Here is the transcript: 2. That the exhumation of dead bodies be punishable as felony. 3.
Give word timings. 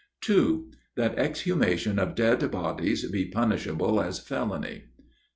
2. 0.21 0.71
That 0.95 1.15
the 1.15 1.21
exhumation 1.21 1.99
of 1.99 2.15
dead 2.15 2.49
bodies 2.49 3.05
be 3.11 3.25
punishable 3.25 4.01
as 4.01 4.17
felony. 4.17 4.85
3. 4.99 5.05